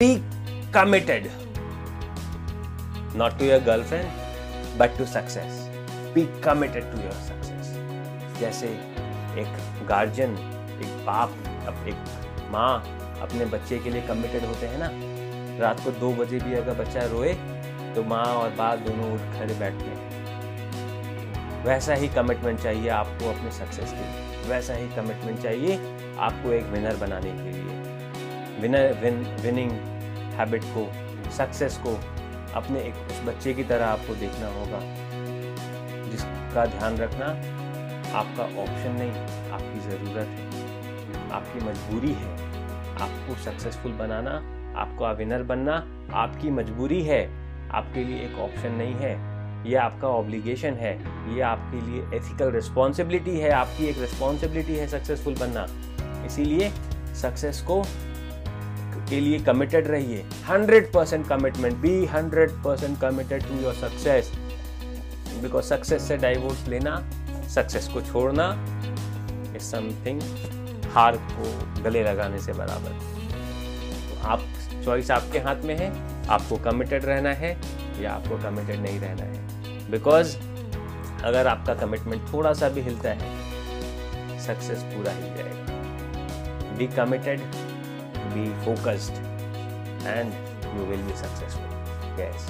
be 0.00 0.22
committed. 0.70 1.24
Not 3.16 3.36
to 3.38 3.44
your 3.44 3.58
girlfriend, 3.58 4.08
but 4.78 4.96
to 4.96 5.04
success. 5.04 5.68
Be 6.14 6.28
committed 6.40 6.84
to 6.92 7.00
your 7.04 7.14
success. 7.28 7.72
जैसे 8.40 8.68
एक 9.42 9.48
guardian 9.88 10.36
एक 10.84 10.92
बाप 11.06 11.30
एक 11.88 12.48
माँ 12.52 12.70
अपने 13.22 13.44
बच्चे 13.56 13.78
के 13.78 13.90
लिए 13.90 14.02
कमिटेड 14.08 14.44
होते 14.44 14.66
हैं 14.66 14.78
ना? 14.78 14.90
रात 15.64 15.80
को 15.84 15.90
दो 15.98 16.12
बजे 16.22 16.38
भी 16.40 16.54
अगर 16.54 16.74
बच्चा 16.82 17.06
रोए 17.14 17.32
तो 17.94 18.04
माँ 18.12 18.24
और 18.24 18.50
बाप 18.60 18.86
दोनों 18.88 19.12
उठ 19.14 19.20
खड़े 19.38 19.54
बैठते 19.54 19.84
हैं। 19.84 21.64
वैसा 21.64 21.94
ही 21.94 22.08
कमिटमेंट 22.20 22.60
चाहिए 22.60 22.88
आपको 23.00 23.30
अपने 23.30 23.50
सक्सेस 23.58 23.90
के 23.90 24.06
लिए। 24.06 24.48
वैसा 24.50 24.74
ही 24.74 24.88
कमिटमेंट 24.96 25.42
चाहिए 25.42 25.76
आपको 26.28 26.52
एक 26.52 26.70
विनर 26.76 26.96
बनाने 26.96 27.32
के 27.32 27.58
लिए। 27.58 27.77
विनर 28.60 28.92
विन 28.92 29.36
विनिंग 29.40 29.72
हैबिट 30.34 30.62
को 30.64 30.92
सक्सेस 31.30 31.80
को 31.86 32.00
अपने 32.54 32.80
एक 32.80 32.94
उस 32.94 33.22
बच्चे 33.24 33.54
की 33.54 33.64
तरह 33.64 33.86
आपको 33.86 34.14
देखना 34.14 34.46
होगा। 34.46 34.80
जिसका 36.10 36.66
ध्यान 36.66 36.96
रखना 36.96 37.58
आपका 38.18 38.42
ऑप्शन 38.42 38.96
नहीं, 38.98 39.12
आपकी 39.50 39.80
ज़रूरत 39.80 40.26
है। 40.26 40.48
आपकी 41.30 41.64
मजबूरी 41.64 42.12
है। 42.12 42.32
आपको 43.02 43.34
सक्सेसफुल 43.34 43.92
बनाना, 43.92 44.30
आपको 44.80 45.14
विनर 45.14 45.42
बनना 45.42 46.04
आपकी 46.12 46.50
मजबूरी 46.50 47.02
है। 47.02 47.48
आपके 47.70 48.04
लिए 48.04 48.20
एक 48.20 48.38
ऑप्शन 48.38 48.72
नहीं 48.72 48.94
है। 48.94 49.38
ये 49.70 49.76
आपका 49.76 50.08
ऑब्लिगेशन 50.08 50.74
है। 50.74 50.98
ये 51.34 51.40
आपके 51.40 51.80
लिए 51.86 52.16
एथिकल 52.16 52.50
रिस्पॉन्सिबिलिटी 52.50 53.40
है। 53.40 53.50
आपकी 53.50 53.86
एक 53.86 53.98
रिस्पॉन्सिबिलिटी 53.98 54.74
है 54.74 54.88
सक्सेसफुल 54.88 55.34
बनना। 55.34 55.66
इसीलिए 56.26 56.72
सक्सेस 57.14 57.60
को 57.60 57.82
के 59.08 59.20
लिए 59.20 59.38
कमिटेड 59.38 59.86
रहिए। 59.86 60.24
100 60.48 60.92
percent 60.94 61.26
commitment 61.28 61.76
be 61.76 62.06
100 62.06 62.50
percent 62.64 63.00
committed 63.00 63.42
to 63.42 63.60
your 63.62 63.74
success 63.74 64.32
because 65.42 65.64
success 65.64 66.08
से 66.08 66.16
डाइवोर्स 66.16 66.66
लेना 66.68 66.96
सक्सेस 67.48 67.88
को 67.88 68.00
छोड़ना 68.02 68.50
इज़ 69.56 69.62
समथिंग 69.62 70.20
हार 70.92 71.16
को 71.16 71.82
गले 71.82 72.02
लगाने 72.02 72.38
से 72.38 72.52
बराबर। 72.52 72.90
तो 74.10 74.28
आप 74.28 74.40
चॉइस 74.84 75.10
आपके 75.10 75.38
हाथ 75.38 75.64
में 75.64 75.76
है, 75.78 75.90
आपको 76.28 76.56
कमिटेड 76.64 77.04
रहना 77.04 77.32
है 77.32 77.56
या 78.00 78.12
आपको 78.12 78.38
कमिटेड 78.38 78.80
नहीं 78.80 79.00
रहना 79.00 79.24
है। 79.24 79.90
बिकॉज़ 79.90 80.36
अगर 81.24 81.46
आपका 81.46 81.74
कमिटमेंट 81.74 82.32
थोड़ा 82.32 82.52
सा 82.52 82.68
भी 82.68 82.80
हिलता 82.80 83.10
है 83.10 84.38
सक्सेस 84.40 84.82
पूरा 84.84 85.12
हिल 85.12 85.34
जाएगा। 85.36 86.76
Be 86.78 86.86
committed 86.86 87.40
be 88.34 88.52
focused 88.64 89.14
and 90.04 90.32
you 90.76 90.84
will 90.84 91.02
be 91.02 91.14
successful. 91.14 91.62
Yes 92.16 92.48